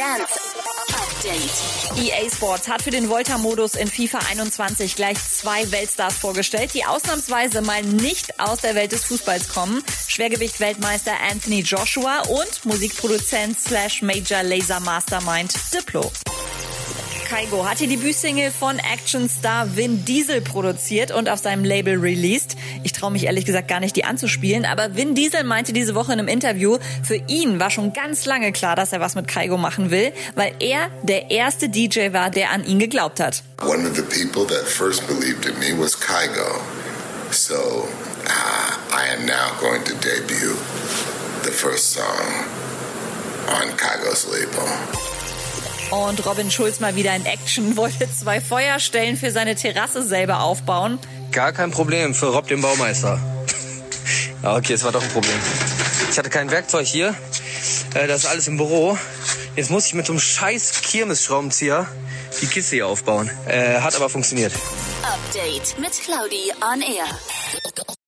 Dance. 0.00 0.40
EA 1.98 2.30
Sports 2.30 2.68
hat 2.68 2.80
für 2.80 2.90
den 2.90 3.10
Volta-Modus 3.10 3.74
in 3.74 3.86
FIFA 3.86 4.20
21 4.30 4.96
gleich 4.96 5.18
zwei 5.18 5.70
Weltstars 5.70 6.14
vorgestellt, 6.16 6.72
die 6.72 6.86
ausnahmsweise 6.86 7.60
mal 7.60 7.82
nicht 7.82 8.40
aus 8.40 8.62
der 8.62 8.74
Welt 8.74 8.92
des 8.92 9.04
Fußballs 9.04 9.50
kommen. 9.50 9.84
Schwergewicht-Weltmeister 10.08 11.12
Anthony 11.30 11.60
Joshua 11.60 12.20
und 12.28 12.64
Musikproduzent 12.64 13.60
slash 13.60 14.00
Major 14.00 14.42
Laser 14.42 14.80
Mastermind 14.80 15.52
Diplo. 15.74 16.10
Kaigo 17.30 17.64
hat 17.64 17.78
die 17.78 17.86
Debütsingle 17.86 18.50
von 18.50 18.80
Actionstar 18.80 19.76
Vin 19.76 20.04
Diesel 20.04 20.40
produziert 20.40 21.12
und 21.12 21.28
auf 21.28 21.38
seinem 21.38 21.62
Label 21.62 21.96
released. 21.96 22.56
Ich 22.82 22.90
traue 22.90 23.12
mich 23.12 23.26
ehrlich 23.26 23.44
gesagt 23.44 23.68
gar 23.68 23.78
nicht, 23.78 23.94
die 23.94 24.02
anzuspielen, 24.02 24.64
aber 24.64 24.96
Vin 24.96 25.14
Diesel 25.14 25.44
meinte 25.44 25.72
diese 25.72 25.94
Woche 25.94 26.12
in 26.12 26.18
einem 26.18 26.26
Interview, 26.26 26.78
für 27.04 27.14
ihn 27.28 27.60
war 27.60 27.70
schon 27.70 27.92
ganz 27.92 28.26
lange 28.26 28.50
klar, 28.50 28.74
dass 28.74 28.92
er 28.92 28.98
was 28.98 29.14
mit 29.14 29.28
Kaigo 29.28 29.56
machen 29.58 29.92
will, 29.92 30.12
weil 30.34 30.54
er 30.58 30.90
der 31.04 31.30
erste 31.30 31.68
DJ 31.68 32.12
war, 32.12 32.30
der 32.30 32.50
an 32.50 32.64
ihn 32.66 32.80
geglaubt 32.80 33.20
hat. 33.20 33.44
One 33.62 33.88
of 33.88 33.94
the 33.94 34.02
people 34.02 34.44
that 34.46 34.66
first 34.66 35.06
believed 35.06 35.46
in 35.46 35.56
me 35.60 35.80
was 35.80 35.96
Kaigo. 35.96 36.60
So 37.30 37.54
uh, 38.26 38.72
I 38.92 39.06
am 39.14 39.24
now 39.24 39.52
going 39.60 39.84
to 39.84 39.94
debut 39.94 40.56
the 41.44 41.52
first 41.52 41.92
song 41.92 42.26
on 43.46 43.68
Kaigo's 43.76 44.26
label. 44.26 45.09
Und 45.90 46.24
Robin 46.24 46.50
Schulz 46.50 46.80
mal 46.80 46.94
wieder 46.94 47.14
in 47.14 47.26
Action, 47.26 47.76
wollte 47.76 48.08
zwei 48.12 48.40
Feuerstellen 48.40 49.16
für 49.16 49.30
seine 49.30 49.54
Terrasse 49.54 50.02
selber 50.02 50.40
aufbauen. 50.40 50.98
Gar 51.32 51.52
kein 51.52 51.70
Problem 51.70 52.14
für 52.14 52.26
Rob 52.26 52.46
den 52.48 52.60
Baumeister. 52.60 53.18
Ja, 54.42 54.56
okay, 54.56 54.72
es 54.72 54.82
war 54.84 54.90
doch 54.90 55.02
ein 55.02 55.08
Problem. 55.10 55.36
Ich 56.10 56.16
hatte 56.18 56.30
kein 56.30 56.50
Werkzeug 56.50 56.86
hier. 56.86 57.14
Äh, 57.94 58.06
Das 58.06 58.24
ist 58.24 58.26
alles 58.26 58.48
im 58.48 58.56
Büro. 58.56 58.96
Jetzt 59.54 59.70
muss 59.70 59.84
ich 59.86 59.92
mit 59.92 60.06
so 60.06 60.14
einem 60.14 60.20
scheiß 60.20 60.80
Kirmes-Schraubenzieher 60.80 61.86
die 62.40 62.46
Kiste 62.46 62.76
hier 62.76 62.86
aufbauen. 62.86 63.30
Äh, 63.46 63.80
hat 63.80 63.94
aber 63.96 64.08
funktioniert. 64.08 64.54
Update 65.02 65.78
mit 65.78 65.92
Claudi 65.92 66.50
on 66.72 66.80
Air. 66.80 67.04